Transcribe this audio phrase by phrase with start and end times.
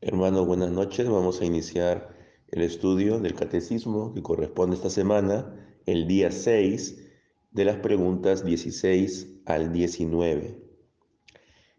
[0.00, 1.08] Hermanos, buenas noches.
[1.08, 2.16] Vamos a iniciar
[2.52, 5.52] el estudio del catecismo que corresponde esta semana,
[5.86, 7.02] el día 6,
[7.50, 10.56] de las preguntas 16 al 19.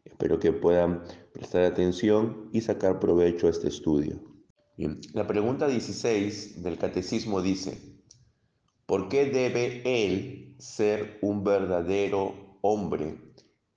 [0.04, 4.20] Espero que puedan prestar atención y sacar provecho a este estudio.
[5.14, 7.80] La pregunta 16 del catecismo dice,
[8.86, 13.16] ¿por qué debe él ser un verdadero hombre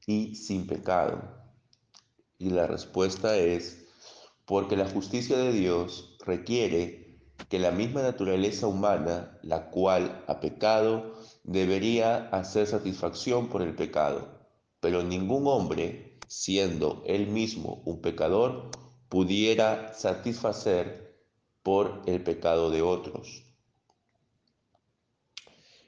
[0.04, 1.30] y sin pecado?
[2.38, 3.81] Y la respuesta es,
[4.45, 11.14] porque la justicia de Dios requiere que la misma naturaleza humana, la cual ha pecado,
[11.44, 14.49] debería hacer satisfacción por el pecado,
[14.80, 18.71] pero ningún hombre, siendo él mismo un pecador,
[19.08, 21.18] pudiera satisfacer
[21.63, 23.44] por el pecado de otros.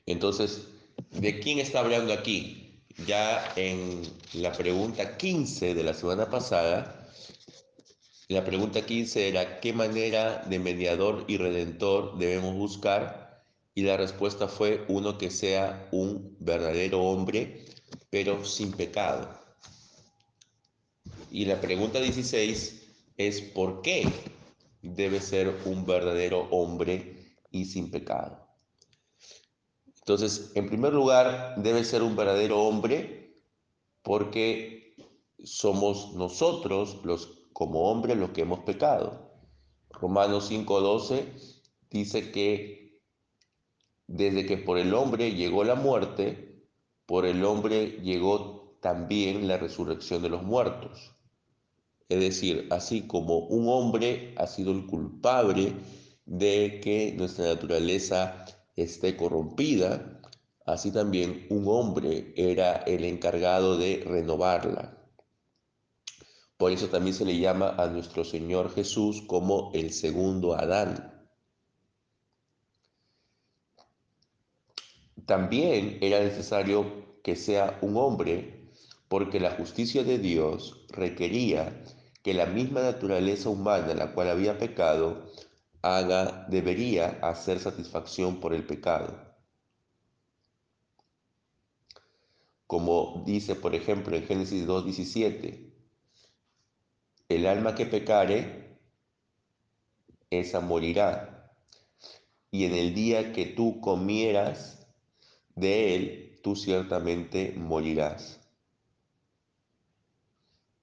[0.07, 0.69] Entonces,
[1.11, 2.83] ¿de quién está hablando aquí?
[3.07, 4.03] Ya en
[4.35, 7.04] la pregunta 15 de la semana pasada,
[8.29, 13.45] la pregunta 15 era, ¿qué manera de mediador y redentor debemos buscar?
[13.75, 17.67] Y la respuesta fue uno que sea un verdadero hombre,
[18.09, 19.29] pero sin pecado.
[21.31, 22.83] Y la pregunta 16
[23.19, 24.09] es, ¿por qué
[24.81, 28.41] debe ser un verdadero hombre y sin pecado?
[29.99, 33.43] Entonces, en primer lugar, debe ser un verdadero hombre
[34.03, 34.95] porque
[35.43, 39.31] somos nosotros los como hombres los que hemos pecado.
[39.89, 43.01] Romanos 5:12 dice que
[44.07, 46.67] desde que por el hombre llegó la muerte,
[47.07, 51.13] por el hombre llegó también la resurrección de los muertos.
[52.09, 55.73] Es decir, así como un hombre ha sido el culpable
[56.27, 58.45] de que nuestra naturaleza
[58.77, 60.21] esté corrompida,
[60.67, 64.94] así también un hombre era el encargado de renovarla.
[66.57, 71.13] Por eso también se le llama a nuestro Señor Jesús como el segundo Adán.
[75.27, 78.71] También era necesario que sea un hombre
[79.09, 81.83] porque la justicia de Dios requería
[82.23, 85.31] que la misma naturaleza humana la cual había pecado
[85.83, 89.15] haga, debería hacer satisfacción por el pecado.
[92.67, 95.74] Como dice, por ejemplo, en Génesis 2.17,
[97.35, 98.79] el alma que pecare,
[100.31, 101.53] esa morirá.
[102.51, 104.87] Y en el día que tú comieras
[105.55, 108.41] de él, tú ciertamente morirás.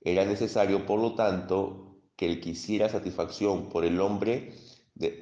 [0.02, 4.54] Era necesario, por lo tanto, que el que hiciera satisfacción por el hombre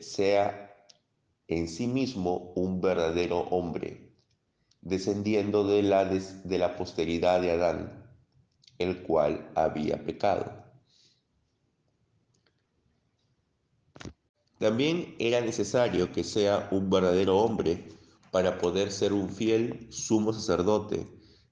[0.01, 0.73] sea
[1.47, 4.13] en sí mismo un verdadero hombre,
[4.81, 8.09] descendiendo de la, de la posteridad de Adán,
[8.77, 10.68] el cual había pecado.
[14.59, 17.87] También era necesario que sea un verdadero hombre
[18.29, 21.07] para poder ser un fiel sumo sacerdote,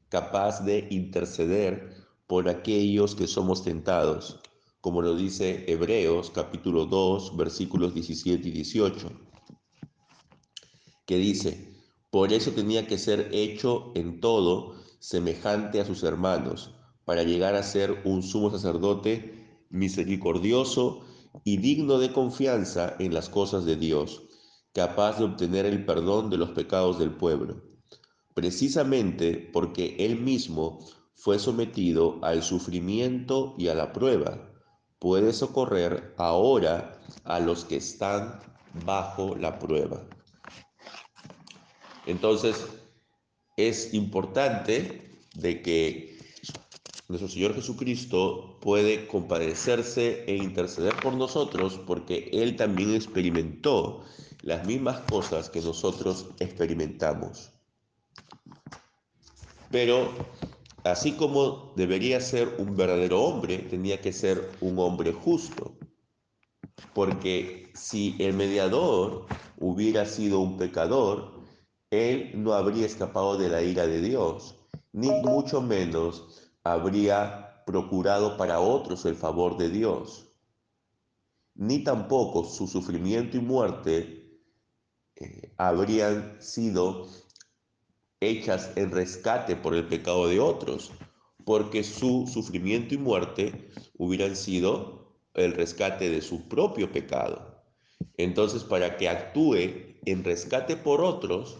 [0.10, 1.96] capaz de interceder
[2.28, 4.42] por aquellos que somos tentados,
[4.82, 9.10] como lo dice Hebreos capítulo 2 versículos 17 y 18,
[11.06, 11.74] que dice,
[12.12, 16.74] por eso tenía que ser hecho en todo semejante a sus hermanos,
[17.06, 21.06] para llegar a ser un sumo sacerdote misericordioso
[21.44, 24.24] y digno de confianza en las cosas de Dios,
[24.74, 27.64] capaz de obtener el perdón de los pecados del pueblo,
[28.34, 30.80] precisamente porque Él mismo
[31.16, 34.52] fue sometido al sufrimiento y a la prueba,
[35.00, 38.40] puede socorrer ahora a los que están
[38.86, 40.04] bajo la prueba.
[42.06, 42.68] Entonces,
[43.58, 46.18] es importante de que
[47.10, 54.04] nuestro Señor Jesucristo puede compadecerse e interceder por nosotros porque Él también experimentó
[54.42, 57.50] las mismas cosas que nosotros experimentamos.
[59.72, 60.10] Pero
[60.84, 65.78] así como debería ser un verdadero hombre, tenía que ser un hombre justo.
[66.94, 69.28] Porque si el mediador
[69.60, 71.40] hubiera sido un pecador,
[71.90, 74.56] él no habría escapado de la ira de Dios,
[74.92, 80.32] ni mucho menos habría procurado para otros el favor de Dios,
[81.54, 84.40] ni tampoco su sufrimiento y muerte
[85.18, 87.08] eh, habrían sido
[88.22, 90.94] hechas en rescate por el pecado de otros,
[91.44, 97.64] porque su sufrimiento y muerte hubieran sido el rescate de su propio pecado.
[98.16, 101.58] Entonces, para que actúe en rescate por otros,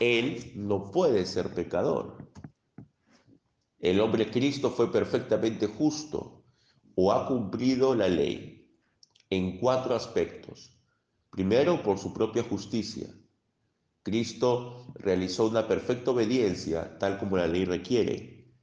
[0.00, 2.21] él no puede ser pecador.
[3.82, 6.44] El hombre Cristo fue perfectamente justo
[6.94, 8.60] o ha cumplido la ley.
[9.28, 10.78] en cuatro aspectos.
[11.30, 13.08] Primero, por su propia justicia.
[14.02, 18.54] Cristo realizó una perfecta obediencia tal como la ley requiere.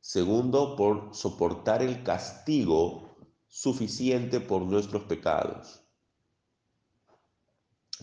[0.00, 3.16] Segundo, por soportar el castigo
[3.46, 5.82] suficiente por nuestros pecados.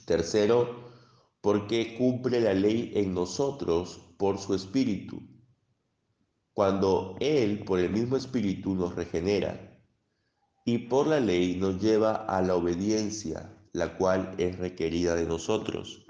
[0.06, 0.86] Tercero,
[1.42, 5.31] porque cumple la ley en nosotros por su espíritu.
[6.62, 9.82] Cuando Él, por el mismo espíritu, nos regenera
[10.64, 16.06] y por la ley nos lleva a la obediencia, la cual es requerida de nosotros.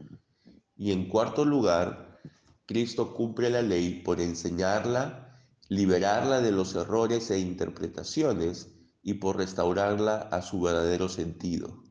[0.75, 2.19] Y en cuarto lugar,
[2.65, 10.18] Cristo cumple la ley por enseñarla, liberarla de los errores e interpretaciones y por restaurarla
[10.18, 11.81] a su verdadero sentido.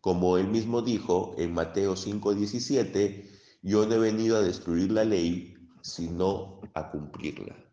[0.00, 3.30] Como él mismo dijo en Mateo 5:17,
[3.62, 7.65] yo no he venido a destruir la ley, sino a cumplirla.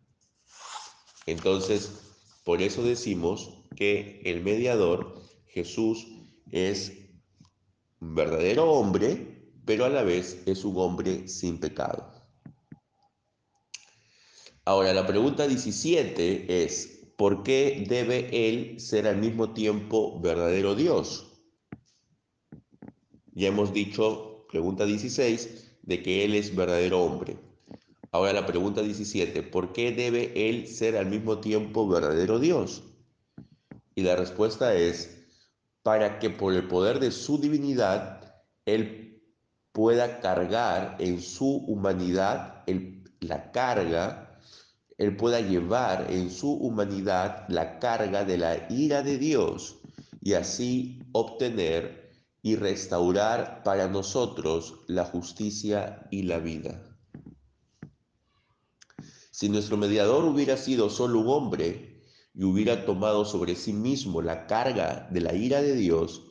[1.26, 6.06] Entonces, por eso decimos que el mediador, Jesús,
[6.50, 6.92] es
[8.00, 12.12] un verdadero hombre, pero a la vez es un hombre sin pecado.
[14.66, 21.30] Ahora, la pregunta 17 es, ¿por qué debe él ser al mismo tiempo verdadero Dios?
[23.32, 27.36] Ya hemos dicho, pregunta 16, de que él es verdadero hombre.
[28.14, 32.84] Ahora la pregunta 17, ¿por qué debe él ser al mismo tiempo verdadero Dios?
[33.96, 35.26] Y la respuesta es
[35.82, 39.20] para que por el poder de su divinidad, Él
[39.72, 42.62] pueda cargar en su humanidad
[43.18, 44.38] la carga,
[44.96, 49.78] Él pueda llevar en su humanidad la carga de la ira de Dios
[50.20, 52.12] y así obtener
[52.42, 56.93] y restaurar para nosotros la justicia y la vida.
[59.34, 62.00] Si nuestro mediador hubiera sido solo un hombre,
[62.34, 66.22] y hubiera tomado sobre sí mismo la carga de la ira de Dios,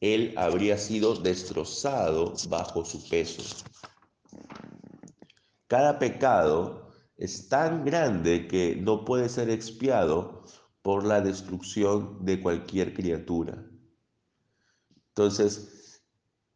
[0.00, 3.64] él habría sido destrozado bajo su peso.
[5.68, 10.42] Cada pecado es tan grande que no puede ser expiado
[10.82, 13.64] por la destrucción de cualquier criatura.
[15.10, 16.02] Entonces,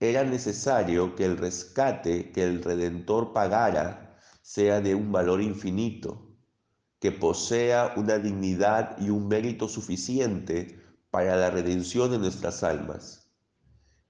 [0.01, 4.12] era necesario que el rescate que el Redentor pagara
[4.53, 6.29] sea de un valor infinito
[7.01, 10.79] que posea una dignidad y un mérito suficiente
[11.11, 13.31] para la redención de nuestras almas,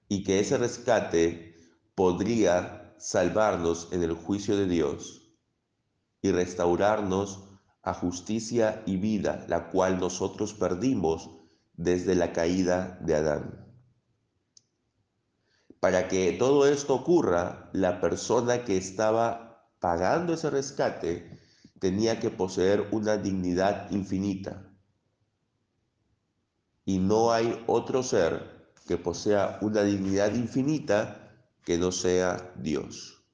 [0.09, 1.55] y que ese rescate
[1.95, 5.33] podría salvarnos en el juicio de Dios
[6.21, 7.45] y restaurarnos
[7.81, 11.29] a justicia y vida, la cual nosotros perdimos
[11.71, 13.65] desde la caída de Adán.
[15.79, 19.52] Para que todo esto ocurra, la persona que estaba
[19.83, 21.41] pagando ese rescate
[21.77, 24.71] tenía que poseer una dignidad infinita.
[26.85, 31.35] Y no hay otro ser que posea una dignidad infinita
[31.65, 33.25] que no sea Dios.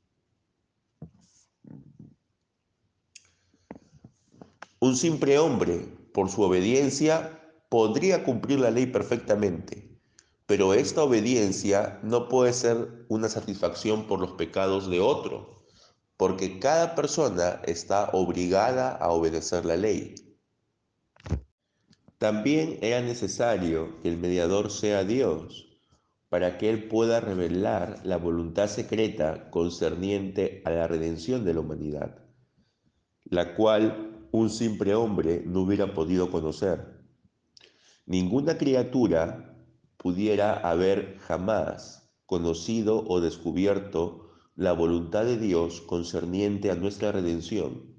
[4.80, 5.86] Un simple hombre,
[6.16, 10.02] por su obediencia, podría cumplir la ley perfectamente,
[10.48, 15.58] pero esta obediencia no puede ser una satisfacción por los pecados de otro,
[16.19, 20.16] porque cada persona está obligada a obedecer la ley.
[22.18, 25.80] También era necesario que el mediador sea Dios,
[26.28, 32.19] para que Él pueda revelar la voluntad secreta concerniente a la redención de la humanidad,
[33.23, 36.99] la cual un simple hombre no hubiera podido conocer.
[38.06, 39.56] Ninguna criatura
[39.95, 44.29] pudiera haber jamás conocido o descubierto
[44.59, 47.95] la voluntad de Dios concerniente a nuestra redención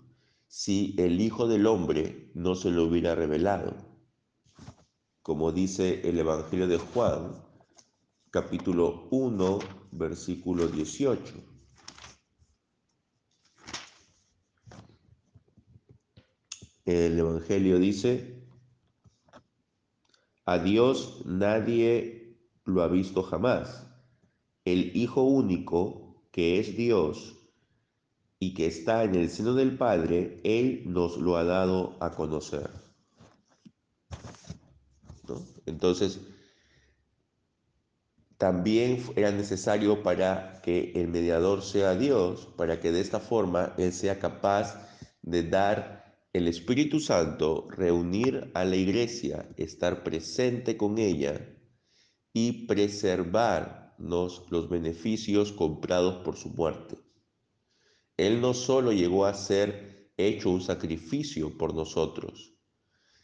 [0.47, 3.75] si el Hijo del Hombre no se lo hubiera revelado.
[5.23, 7.43] Como dice el Evangelio de Juan,
[8.31, 9.59] capítulo 1,
[9.93, 11.33] versículo 18.
[16.85, 18.47] El Evangelio dice,
[20.45, 23.87] a Dios nadie lo ha visto jamás.
[24.67, 27.37] El Hijo único que es Dios
[28.39, 32.71] y que está en el seno del Padre, Él nos lo ha dado a conocer.
[35.67, 36.21] Entonces,
[38.39, 43.93] también era necesario para que el mediador sea Dios, para que de esta forma Él
[43.93, 44.89] sea capaz
[45.23, 46.01] de dar
[46.33, 51.55] el Espíritu Santo, reunir a la iglesia, estar presente con ella
[52.33, 56.99] y preservar los beneficios comprados por su muerte.
[58.17, 62.55] Él no solo llegó a ser hecho un sacrificio por nosotros,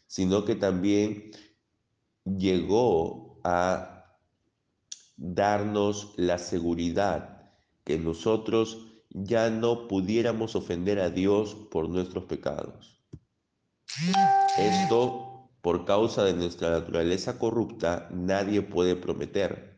[0.07, 1.31] sino que también
[2.23, 4.05] llegó a
[5.15, 7.51] darnos la seguridad
[7.83, 13.01] que nosotros ya no pudiéramos ofender a Dios por nuestros pecados.
[14.57, 19.76] Esto, por causa de nuestra naturaleza corrupta, nadie puede prometer,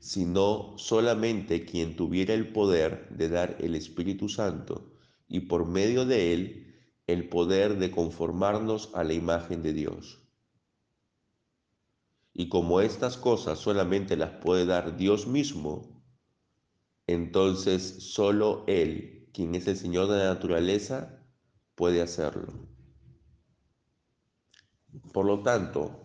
[0.00, 4.92] sino solamente quien tuviera el poder de dar el Espíritu Santo
[5.28, 6.66] y por medio de él
[7.06, 10.20] el poder de conformarnos a la imagen de Dios.
[12.32, 16.02] Y como estas cosas solamente las puede dar Dios mismo,
[17.06, 21.24] entonces solo Él, quien es el Señor de la naturaleza,
[21.74, 22.68] puede hacerlo.
[25.12, 25.99] Por lo tanto,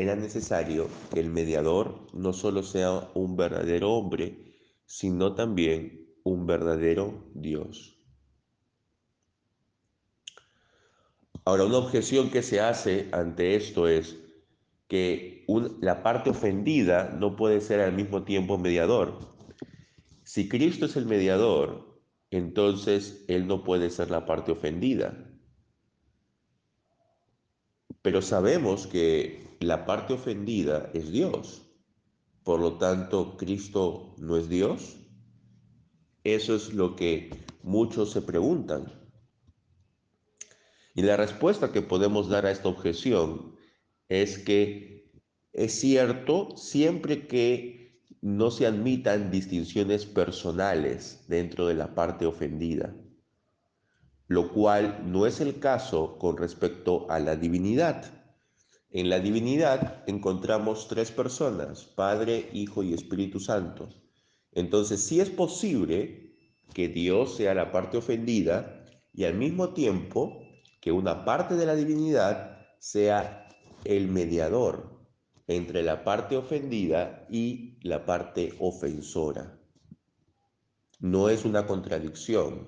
[0.00, 7.30] era necesario que el mediador no solo sea un verdadero hombre, sino también un verdadero
[7.34, 7.96] Dios.
[11.44, 14.16] Ahora, una objeción que se hace ante esto es
[14.88, 15.46] que
[15.80, 19.18] la parte ofendida no puede ser al mismo tiempo mediador.
[20.24, 22.00] Si Cristo es el mediador,
[22.30, 25.16] entonces Él no puede ser la parte ofendida.
[28.02, 31.62] Pero sabemos que la parte ofendida es Dios.
[32.42, 34.96] Por lo tanto, Cristo no es Dios.
[36.24, 37.30] Eso es lo que
[37.62, 38.92] muchos se preguntan.
[40.94, 43.56] Y la respuesta que podemos dar a esta objeción
[44.08, 45.12] es que
[45.52, 52.94] es cierto siempre que no se admitan distinciones personales dentro de la parte ofendida,
[54.26, 58.15] lo cual no es el caso con respecto a la divinidad.
[58.96, 63.90] En la divinidad encontramos tres personas, Padre, Hijo y Espíritu Santo.
[64.52, 66.34] Entonces sí es posible
[66.72, 70.40] que Dios sea la parte ofendida y al mismo tiempo
[70.80, 73.46] que una parte de la divinidad sea
[73.84, 74.98] el mediador
[75.46, 79.60] entre la parte ofendida y la parte ofensora.
[81.00, 82.66] No es una contradicción.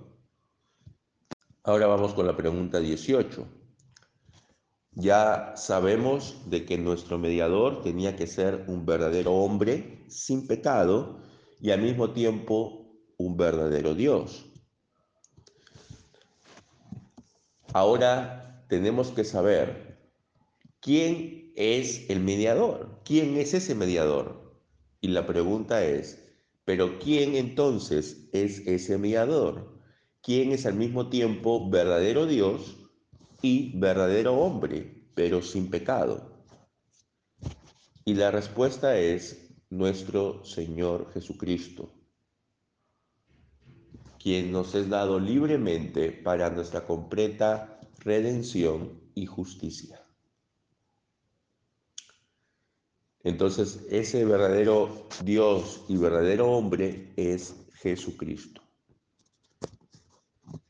[1.62, 3.57] Ahora vamos con la pregunta 18.
[5.00, 11.20] Ya sabemos de que nuestro mediador tenía que ser un verdadero hombre sin pecado
[11.60, 14.46] y al mismo tiempo un verdadero Dios.
[17.72, 20.00] Ahora tenemos que saber
[20.80, 24.58] quién es el mediador, quién es ese mediador.
[25.00, 26.24] Y la pregunta es,
[26.64, 29.78] ¿pero quién entonces es ese mediador?
[30.22, 32.77] ¿Quién es al mismo tiempo verdadero Dios
[33.42, 36.44] y verdadero hombre, pero sin pecado?
[38.04, 41.92] Y la respuesta es nuestro Señor Jesucristo
[44.18, 50.04] quien nos es dado libremente para nuestra completa redención y justicia.
[53.22, 58.62] Entonces, ese verdadero Dios y verdadero hombre es Jesucristo.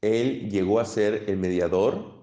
[0.00, 2.17] Él llegó a ser el mediador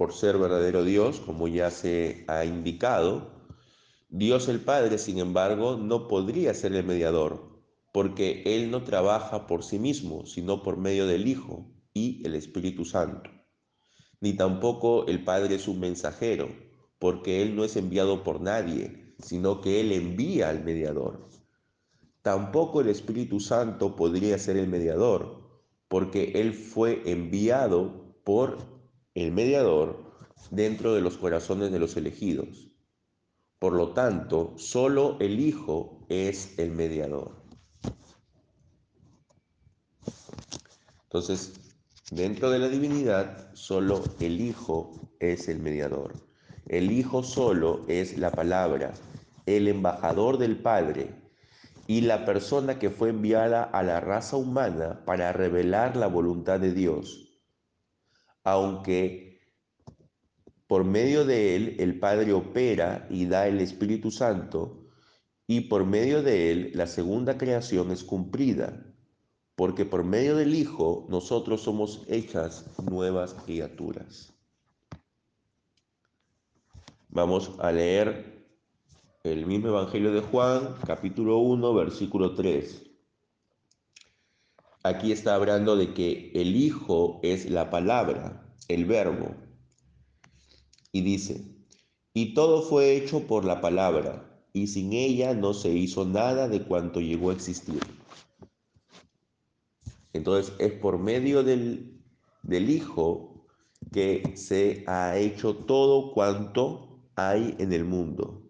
[0.00, 3.32] por ser verdadero Dios, como ya se ha indicado.
[4.08, 7.60] Dios el Padre, sin embargo, no podría ser el mediador,
[7.92, 12.86] porque Él no trabaja por sí mismo, sino por medio del Hijo y el Espíritu
[12.86, 13.28] Santo.
[14.22, 16.48] Ni tampoco el Padre es un mensajero,
[16.98, 21.28] porque Él no es enviado por nadie, sino que Él envía al mediador.
[22.22, 28.79] Tampoco el Espíritu Santo podría ser el mediador, porque Él fue enviado por
[29.20, 29.98] el mediador
[30.50, 32.70] dentro de los corazones de los elegidos.
[33.58, 37.42] Por lo tanto, solo el Hijo es el mediador.
[41.04, 41.52] Entonces,
[42.10, 46.14] dentro de la divinidad, solo el Hijo es el mediador.
[46.66, 48.94] El Hijo solo es la palabra,
[49.44, 51.14] el embajador del Padre
[51.86, 56.72] y la persona que fue enviada a la raza humana para revelar la voluntad de
[56.72, 57.29] Dios.
[58.44, 59.40] Aunque
[60.66, 64.86] por medio de él el Padre opera y da el Espíritu Santo,
[65.46, 68.90] y por medio de él la segunda creación es cumplida
[69.60, 74.32] porque por medio del Hijo nosotros somos hechas nuevas criaturas.
[77.10, 78.42] Vamos a leer
[79.22, 82.89] el mismo Evangelio de Juan, capítulo 1, versículo 3.
[84.82, 89.34] Aquí está hablando de que el Hijo es la palabra, el verbo.
[90.92, 91.44] Y dice,
[92.14, 96.62] y todo fue hecho por la palabra, y sin ella no se hizo nada de
[96.62, 97.80] cuanto llegó a existir.
[100.12, 101.96] Entonces es por medio del,
[102.42, 103.46] Hijo
[103.92, 108.42] que se ha hecho todo cuanto hay en el mundo.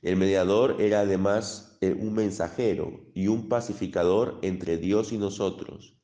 [0.00, 5.96] El mediador era además un mensajero y un pacificador entre Dios y nosotros,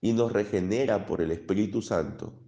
[0.00, 2.40] y nos regenera por el Espíritu Santo.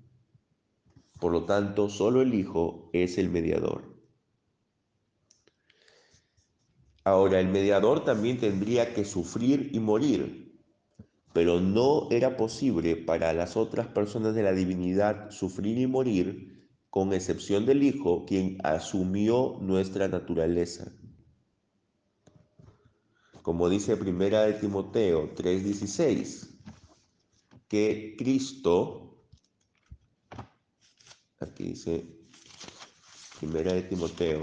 [1.21, 3.97] Por lo tanto, solo el Hijo es el mediador.
[7.05, 10.61] Ahora, el mediador también tendría que sufrir y morir,
[11.33, 17.13] pero no era posible para las otras personas de la divinidad sufrir y morir, con
[17.13, 20.93] excepción del Hijo, quien asumió nuestra naturaleza.
[23.47, 26.49] Como dice Primera de Timoteo 3:16,
[27.69, 29.23] que Cristo,
[31.39, 32.05] aquí dice
[33.39, 34.43] Primera de Timoteo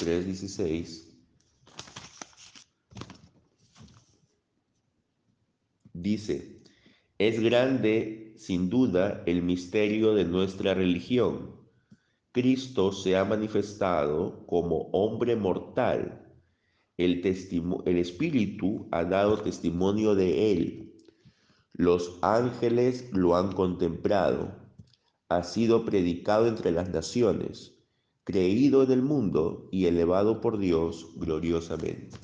[0.00, 1.04] 3.16
[5.92, 6.60] dice,
[7.18, 11.63] es grande sin duda el misterio de nuestra religión.
[12.34, 16.20] Cristo se ha manifestado como hombre mortal.
[16.96, 20.94] El, Espíritu ha dado testimonio de él.
[21.74, 24.52] Los ángeles lo han contemplado.
[25.28, 27.78] Ha sido predicado entre las naciones
[28.24, 32.18] creído en el mundo y elevado por Dios gloriosamente.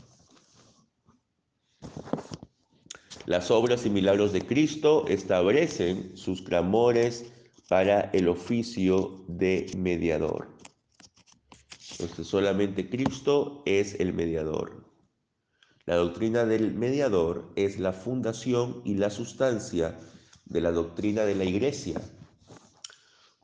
[3.27, 7.33] Las obras y milagros de Cristo establecen sus clamores
[7.71, 10.49] para el oficio de mediador.
[11.93, 14.93] Entonces solamente Cristo es el mediador.
[15.87, 20.01] La doctrina del mediador es la fundación y la sustancia
[20.47, 22.01] de la doctrina de la iglesia.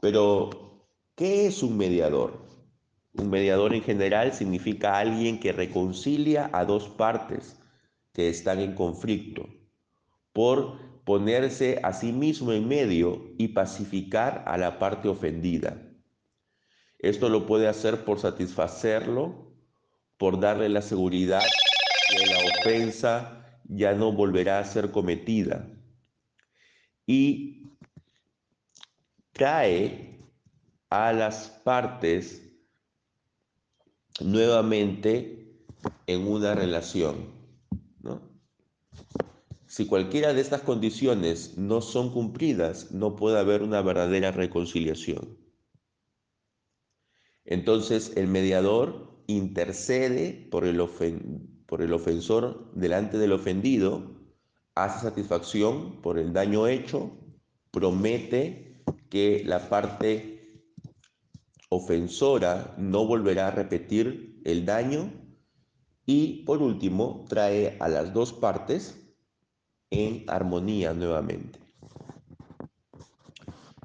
[0.00, 2.48] Pero, ¿qué es un mediador?
[3.12, 7.60] Un mediador en general significa alguien que reconcilia a dos partes
[8.12, 9.46] que están en conflicto
[10.32, 15.80] por ponerse a sí mismo en medio y pacificar a la parte ofendida.
[16.98, 19.54] Esto lo puede hacer por satisfacerlo,
[20.16, 21.44] por darle la seguridad
[22.08, 25.68] que la ofensa ya no volverá a ser cometida.
[27.06, 27.68] Y
[29.30, 30.18] trae
[30.90, 32.42] a las partes
[34.18, 35.54] nuevamente
[36.08, 37.35] en una relación.
[39.76, 45.36] Si cualquiera de estas condiciones no son cumplidas, no puede haber una verdadera reconciliación.
[47.44, 50.78] Entonces el mediador intercede por el,
[51.66, 54.16] por el ofensor delante del ofendido,
[54.74, 57.10] hace satisfacción por el daño hecho,
[57.70, 60.62] promete que la parte
[61.68, 65.12] ofensora no volverá a repetir el daño
[66.06, 69.02] y por último trae a las dos partes
[69.90, 71.58] en armonía nuevamente.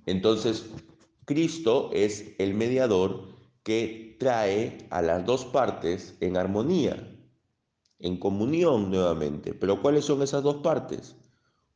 [0.05, 0.65] Entonces,
[1.25, 3.29] Cristo es el mediador
[3.63, 7.17] que trae a las dos partes en armonía,
[7.99, 9.53] en comunión nuevamente.
[9.53, 11.15] Pero ¿cuáles son esas dos partes?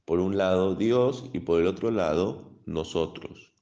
[0.05, 3.53] Por un lado Dios y por el otro lado nosotros.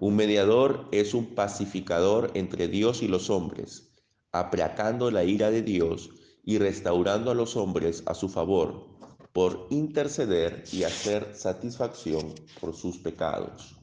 [0.00, 3.92] Un mediador es un pacificador entre Dios y los hombres,
[4.32, 6.10] aplacando la ira de Dios
[6.44, 8.91] y restaurando a los hombres a su favor,
[9.32, 13.74] por interceder y hacer satisfacción por sus pecados.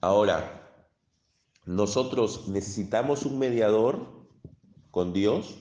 [0.00, 0.62] Ahora,
[1.66, 4.26] nosotros necesitamos un mediador
[4.90, 5.58] con Dios.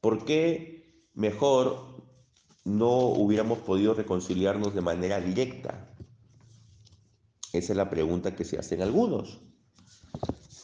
[0.00, 2.02] ¿Por qué mejor
[2.64, 5.94] no hubiéramos podido reconciliarnos de manera directa?
[7.52, 9.40] Esa es la pregunta que se hacen algunos.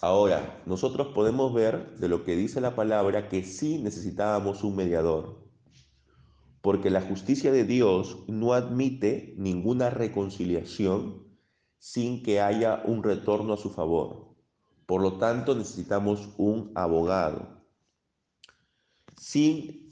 [0.01, 5.45] Ahora, nosotros podemos ver de lo que dice la palabra que sí necesitábamos un mediador,
[6.61, 11.27] porque la justicia de Dios no admite ninguna reconciliación
[11.79, 14.37] sin que haya un retorno a su favor.
[14.87, 17.65] Por lo tanto, necesitamos un abogado.
[19.17, 19.91] Sin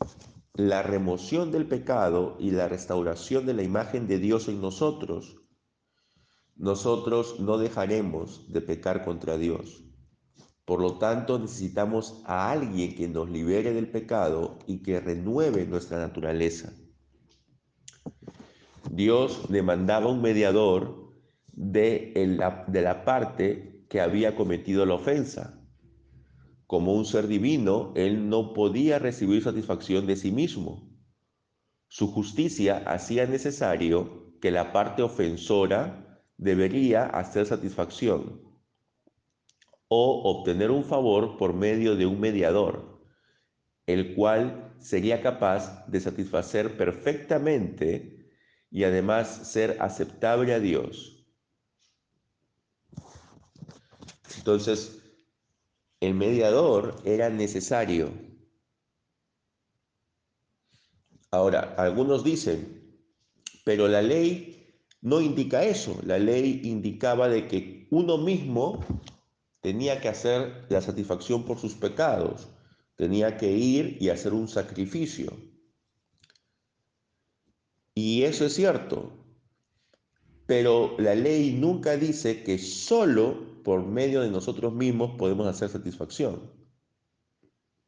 [0.54, 5.36] la remoción del pecado y la restauración de la imagen de Dios en nosotros,
[6.54, 9.85] nosotros no dejaremos de pecar contra Dios.
[10.66, 15.96] Por lo tanto, necesitamos a alguien que nos libere del pecado y que renueve nuestra
[15.98, 16.72] naturaleza.
[18.90, 21.14] Dios demandaba un mediador
[21.52, 25.62] de, la, de la parte que había cometido la ofensa.
[26.66, 30.90] Como un ser divino, Él no podía recibir satisfacción de sí mismo.
[31.86, 38.45] Su justicia hacía necesario que la parte ofensora debería hacer satisfacción
[39.88, 43.00] o obtener un favor por medio de un mediador,
[43.86, 48.30] el cual sería capaz de satisfacer perfectamente
[48.70, 51.26] y además ser aceptable a Dios.
[54.36, 55.02] Entonces,
[56.00, 58.10] el mediador era necesario.
[61.30, 63.00] Ahora, algunos dicen,
[63.64, 65.98] pero la ley no indica eso.
[66.04, 68.84] La ley indicaba de que uno mismo
[69.66, 72.46] tenía que hacer la satisfacción por sus pecados,
[72.94, 75.36] tenía que ir y hacer un sacrificio.
[77.92, 79.10] Y eso es cierto,
[80.46, 86.48] pero la ley nunca dice que solo por medio de nosotros mismos podemos hacer satisfacción.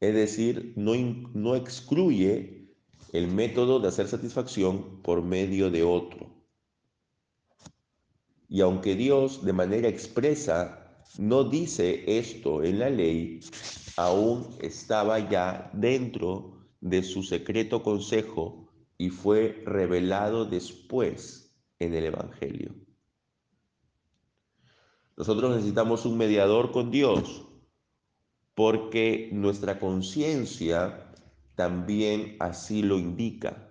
[0.00, 0.96] Es decir, no,
[1.32, 2.74] no excluye
[3.12, 6.28] el método de hacer satisfacción por medio de otro.
[8.48, 10.77] Y aunque Dios de manera expresa
[11.16, 13.40] no dice esto en la ley,
[13.96, 18.68] aún estaba ya dentro de su secreto consejo
[18.98, 22.74] y fue revelado después en el Evangelio.
[25.16, 27.44] Nosotros necesitamos un mediador con Dios
[28.54, 31.12] porque nuestra conciencia
[31.54, 33.68] también así lo indica.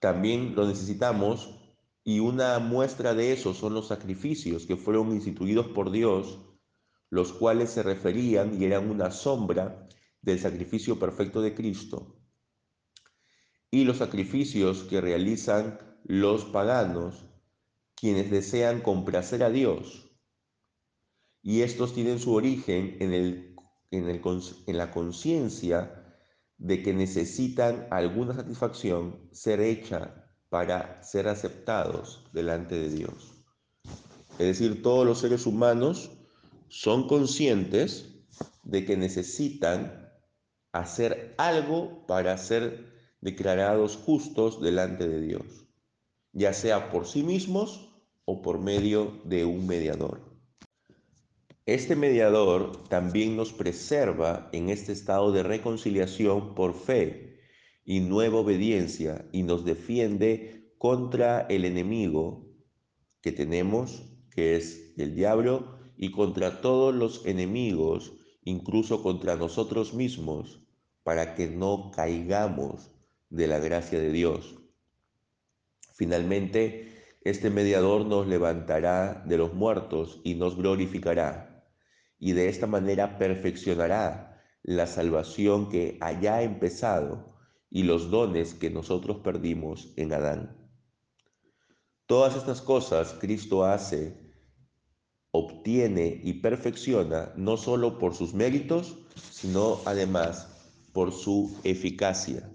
[0.00, 1.63] También lo necesitamos
[2.04, 6.38] y una muestra de eso son los sacrificios que fueron instituidos por Dios,
[7.08, 9.88] los cuales se referían y eran una sombra
[10.20, 12.20] del sacrificio perfecto de Cristo.
[13.70, 17.24] Y los sacrificios que realizan los paganos,
[17.94, 20.10] quienes desean complacer a Dios.
[21.42, 23.56] Y estos tienen su origen en, el,
[23.90, 24.20] en, el,
[24.66, 26.04] en la conciencia
[26.58, 30.23] de que necesitan alguna satisfacción ser hecha
[30.54, 33.32] para ser aceptados delante de Dios.
[34.38, 36.12] Es decir, todos los seres humanos
[36.68, 38.14] son conscientes
[38.62, 40.12] de que necesitan
[40.70, 42.86] hacer algo para ser
[43.20, 45.42] declarados justos delante de Dios,
[46.32, 47.92] ya sea por sí mismos
[48.24, 50.20] o por medio de un mediador.
[51.66, 57.33] Este mediador también nos preserva en este estado de reconciliación por fe
[57.84, 62.46] y nueva obediencia y nos defiende contra el enemigo
[63.20, 70.60] que tenemos, que es el diablo, y contra todos los enemigos, incluso contra nosotros mismos,
[71.02, 72.90] para que no caigamos
[73.30, 74.56] de la gracia de Dios.
[75.94, 76.92] Finalmente,
[77.22, 81.64] este mediador nos levantará de los muertos y nos glorificará,
[82.18, 87.33] y de esta manera perfeccionará la salvación que haya empezado
[87.74, 90.56] y los dones que nosotros perdimos en Adán.
[92.06, 94.16] Todas estas cosas Cristo hace,
[95.32, 98.96] obtiene y perfecciona no solo por sus méritos,
[99.32, 100.48] sino además
[100.92, 102.48] por su eficacia.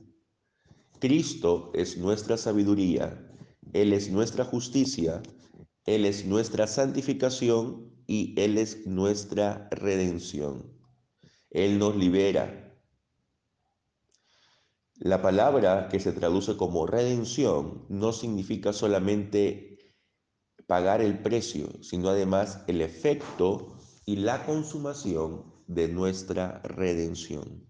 [0.99, 3.29] Cristo es nuestra sabiduría,
[3.73, 5.21] Él es nuestra justicia,
[5.85, 10.71] Él es nuestra santificación y Él es nuestra redención.
[11.49, 12.68] Él nos libera,
[14.99, 19.95] la palabra que se traduce como redención no significa solamente
[20.67, 27.65] pagar el precio, sino además el efecto y la consumación de nuestra redención.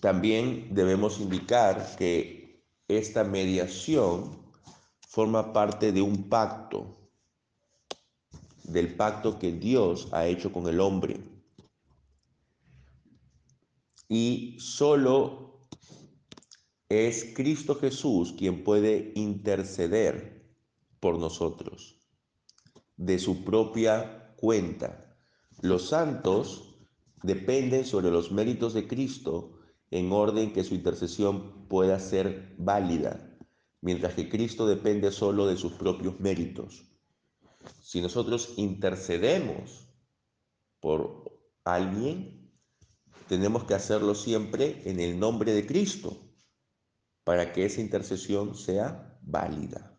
[0.00, 4.52] También debemos indicar que esta mediación
[5.08, 7.03] forma parte de un pacto
[8.64, 11.20] del pacto que Dios ha hecho con el hombre.
[14.08, 15.60] Y solo
[16.88, 20.54] es Cristo Jesús quien puede interceder
[21.00, 21.98] por nosotros
[22.96, 25.16] de su propia cuenta.
[25.60, 26.76] Los santos
[27.22, 29.58] dependen sobre los méritos de Cristo
[29.90, 33.36] en orden que su intercesión pueda ser válida,
[33.80, 36.93] mientras que Cristo depende solo de sus propios méritos.
[37.80, 39.88] Si nosotros intercedemos
[40.80, 41.32] por
[41.64, 42.52] alguien,
[43.28, 46.24] tenemos que hacerlo siempre en el nombre de Cristo
[47.24, 49.98] para que esa intercesión sea válida.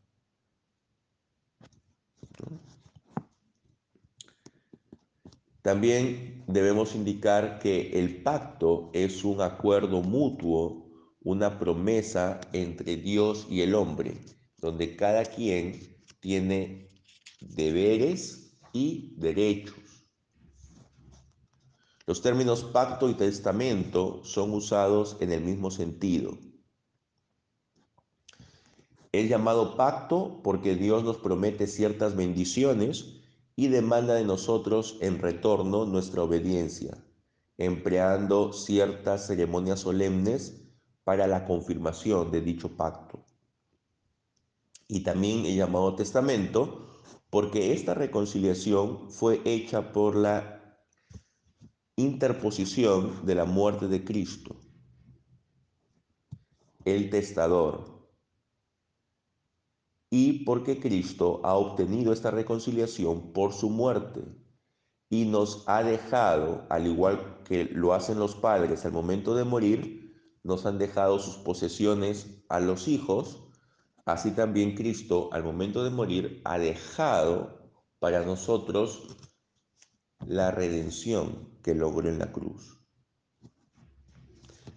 [5.62, 13.62] También debemos indicar que el pacto es un acuerdo mutuo, una promesa entre Dios y
[13.62, 14.21] el hombre,
[14.60, 15.80] donde cada quien
[16.19, 16.91] tiene
[17.46, 19.76] deberes y derechos.
[22.08, 26.38] Los términos pacto y testamento son usados en el mismo sentido.
[29.12, 33.22] Es llamado pacto porque Dios nos promete ciertas bendiciones
[33.56, 36.98] y demanda de nosotros en retorno nuestra obediencia,
[37.58, 40.62] empleando ciertas ceremonias solemnes
[41.06, 43.24] para la confirmación de dicho pacto.
[44.88, 46.95] Y también el llamado testamento,
[47.36, 50.80] porque esta reconciliación fue hecha por la
[51.98, 54.56] interposición de la muerte de Cristo,
[56.86, 58.08] el testador,
[60.10, 64.21] y porque Cristo ha obtenido esta reconciliación por su muerte
[65.10, 70.15] y nos ha dejado, al igual que lo hacen los padres al momento de morir,
[70.43, 73.45] nos han dejado sus posesiones a los hijos,
[74.06, 79.18] así también Cristo al momento de morir ha dejado para nosotros
[80.28, 82.80] la redención que logró en la cruz.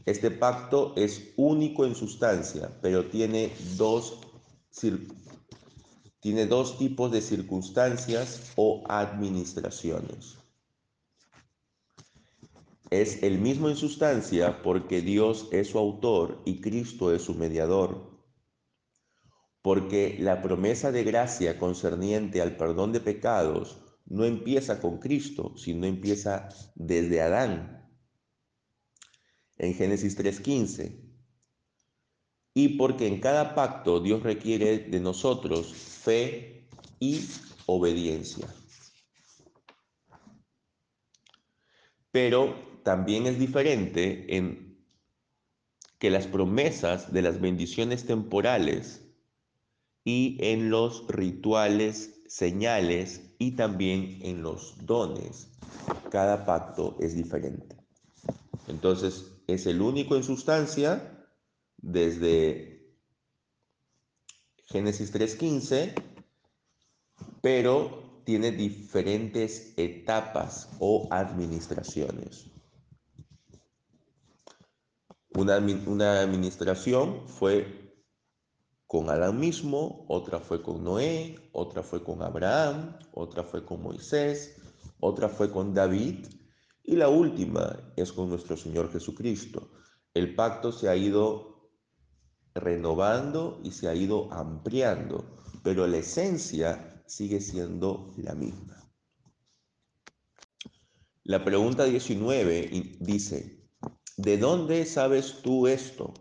[0.06, 4.20] Este pacto es único en sustancia, pero tiene dos
[6.20, 10.36] tiene dos tipos de circunstancias o administraciones.
[12.90, 18.07] Es el mismo en sustancia porque Dios es su autor y Cristo es su mediador.
[19.68, 23.76] Porque la promesa de gracia concerniente al perdón de pecados
[24.06, 27.86] no empieza con Cristo, sino empieza desde Adán.
[29.58, 30.98] En Génesis 3:15
[32.54, 36.66] y porque en cada pacto Dios requiere de nosotros fe
[36.98, 37.28] y
[37.66, 38.46] obediencia.
[42.10, 44.82] Pero también es diferente en
[45.98, 49.04] que las promesas de las bendiciones temporales
[50.08, 55.48] y en los rituales, señales y también en los dones.
[56.10, 57.76] Cada pacto es diferente.
[58.68, 61.26] Entonces, es el único en sustancia
[61.76, 62.90] desde
[64.64, 65.92] Génesis 3.15,
[67.42, 72.46] pero tiene diferentes etapas o administraciones.
[75.34, 77.87] Una, una, administración fue
[78.88, 84.56] con Adán mismo, otra fue con Noé, otra fue con Abraham, otra fue con Moisés,
[84.98, 86.26] otra fue con David
[86.84, 89.70] y la última es con nuestro Señor Jesucristo.
[90.14, 91.70] El pacto se ha ido
[92.54, 98.90] renovando y se ha ido ampliando, pero la esencia sigue siendo la misma.
[101.24, 103.68] La pregunta 19 dice,
[104.16, 106.14] ¿de dónde sabes tú esto?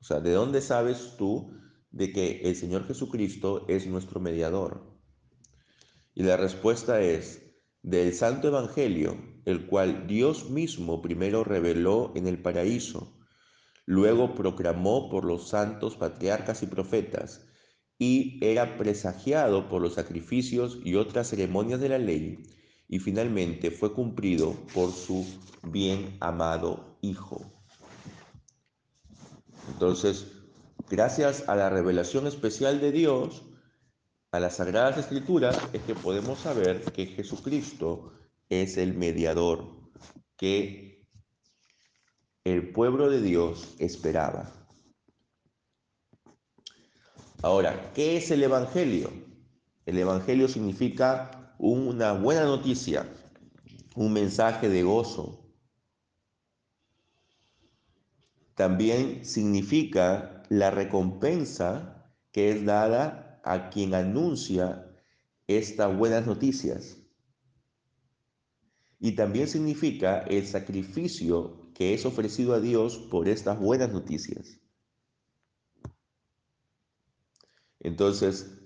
[0.00, 1.61] O sea, ¿de dónde sabes tú
[1.92, 4.98] de que el Señor Jesucristo es nuestro mediador?
[6.14, 7.42] Y la respuesta es,
[7.82, 13.18] del Santo Evangelio, el cual Dios mismo primero reveló en el paraíso
[13.86, 17.44] Luego proclamó por los santos patriarcas y profetas,
[17.98, 22.42] y era presagiado por los sacrificios y otras ceremonias de la ley,
[22.88, 25.26] y finalmente fue cumplido por su
[25.64, 27.52] bien amado Hijo.
[29.72, 30.26] Entonces,
[30.92, 33.44] gracias a la revelación especial de Dios,
[34.30, 38.12] a las Sagradas Escrituras, es que podemos saber que Jesucristo
[38.50, 39.70] es el mediador
[40.36, 41.08] que
[42.44, 44.52] el pueblo de Dios esperaba.
[47.40, 49.10] Ahora, ¿qué es el Evangelio?
[49.86, 53.08] El Evangelio significa una buena noticia,
[53.94, 55.42] un mensaje de gozo.
[58.54, 64.86] También significa la recompensa que es dada a quien anuncia
[65.46, 66.98] estas buenas noticias.
[69.00, 74.60] Y también significa el sacrificio que es ofrecido a Dios por estas buenas noticias.
[77.80, 78.58] Entonces,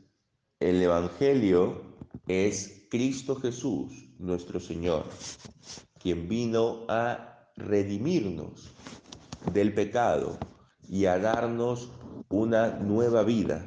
[0.59, 1.83] el Evangelio
[2.27, 5.07] es Cristo Jesús, nuestro Señor,
[6.01, 8.73] quien vino a redimirnos
[9.53, 10.37] del pecado
[10.89, 11.91] y a darnos
[12.29, 13.65] una nueva vida.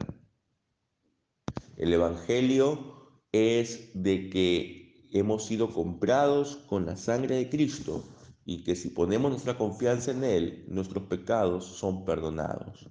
[1.78, 8.04] El Evangelio es de que hemos sido comprados con la sangre de Cristo
[8.46, 12.90] y que si ponemos nuestra confianza en Él, nuestros pecados son perdonados.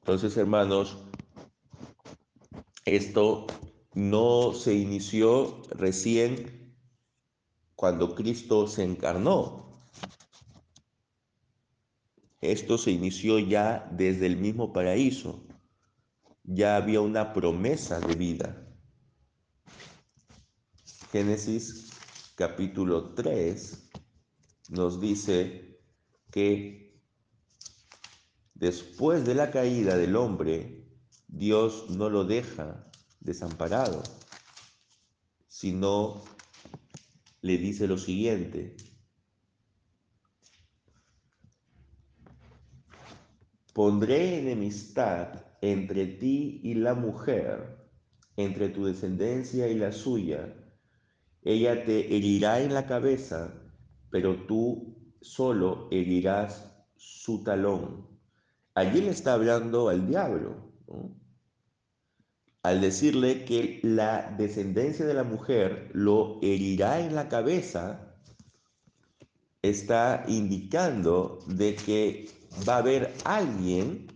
[0.00, 0.96] Entonces, hermanos,
[2.84, 3.46] esto
[3.94, 6.74] no se inició recién
[7.76, 9.69] cuando Cristo se encarnó.
[12.40, 15.46] Esto se inició ya desde el mismo paraíso.
[16.44, 18.66] Ya había una promesa de vida.
[21.12, 21.90] Génesis
[22.36, 23.90] capítulo 3
[24.70, 25.80] nos dice
[26.30, 26.98] que
[28.54, 30.86] después de la caída del hombre,
[31.28, 34.02] Dios no lo deja desamparado,
[35.48, 36.24] sino
[37.42, 38.76] le dice lo siguiente,
[43.72, 47.78] pondré enemistad entre ti y la mujer,
[48.36, 50.54] entre tu descendencia y la suya.
[51.42, 53.52] Ella te herirá en la cabeza,
[54.10, 58.06] pero tú solo herirás su talón.
[58.74, 60.72] Allí le está hablando al diablo,
[62.62, 68.06] al decirle que la descendencia de la mujer lo herirá en la cabeza,
[69.62, 74.06] está indicando de que va a haber alguien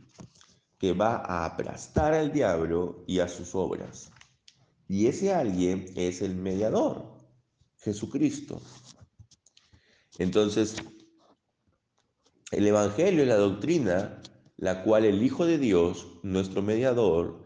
[0.79, 4.11] que va a aplastar al diablo y a sus obras.
[4.89, 7.19] Y ese alguien es el mediador,
[7.79, 8.61] Jesucristo.
[10.19, 10.77] Entonces,
[12.51, 14.21] el Evangelio es la doctrina
[14.57, 17.45] la cual el Hijo de Dios, nuestro mediador,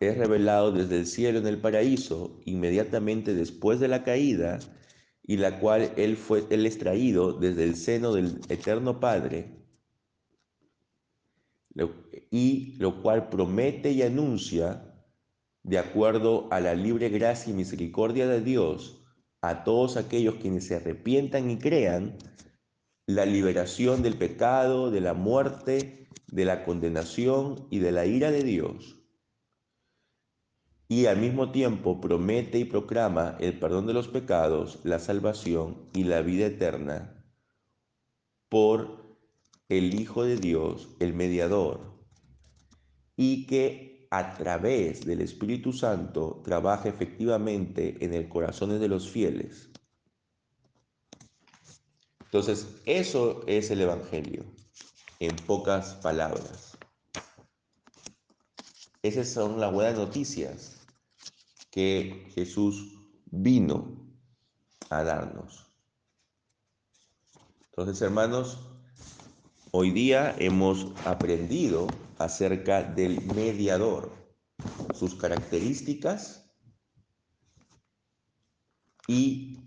[0.00, 4.58] es revelado desde el cielo en el paraíso inmediatamente después de la caída
[5.22, 9.61] y la cual él fue él es traído desde el seno del eterno Padre
[12.30, 14.88] y lo cual promete y anuncia,
[15.62, 19.04] de acuerdo a la libre gracia y misericordia de Dios,
[19.40, 22.16] a todos aquellos quienes se arrepientan y crean,
[23.06, 28.44] la liberación del pecado, de la muerte, de la condenación y de la ira de
[28.44, 28.98] Dios.
[30.88, 36.04] Y al mismo tiempo promete y proclama el perdón de los pecados, la salvación y
[36.04, 37.22] la vida eterna
[38.52, 39.01] por
[39.78, 41.80] el Hijo de Dios, el mediador,
[43.16, 49.70] y que a través del Espíritu Santo trabaja efectivamente en el corazón de los fieles.
[52.24, 54.44] Entonces, eso es el Evangelio,
[55.20, 56.76] en pocas palabras.
[59.02, 60.80] Esas son las buenas noticias
[61.70, 62.98] que Jesús
[63.30, 63.96] vino
[64.90, 65.66] a darnos.
[67.70, 68.71] Entonces, hermanos,
[69.74, 71.86] Hoy día hemos aprendido
[72.18, 74.12] acerca del mediador,
[74.94, 76.52] sus características
[79.08, 79.60] y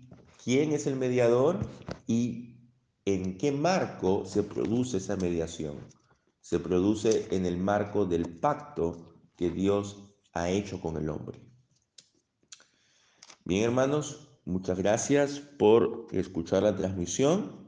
[0.44, 1.58] quién es el mediador
[2.06, 2.70] y
[3.04, 5.76] en qué marco se produce esa mediación.
[6.40, 11.40] Se produce en el marco del pacto que Dios ha hecho con el hombre.
[13.44, 17.65] Bien, hermanos, muchas gracias por escuchar la transmisión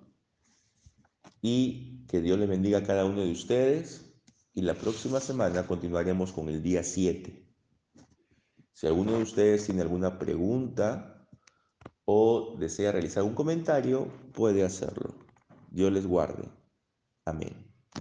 [1.43, 4.05] y que Dios le bendiga a cada uno de ustedes
[4.55, 7.47] y la próxima semana continuaremos con el día 7.
[8.73, 11.29] Si alguno de ustedes tiene alguna pregunta
[12.05, 15.15] o desea realizar un comentario, puede hacerlo.
[15.71, 16.49] Dios les guarde.
[17.25, 17.68] Amén.